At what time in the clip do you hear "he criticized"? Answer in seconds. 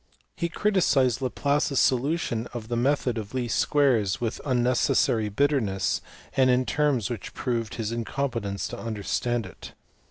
0.35-1.21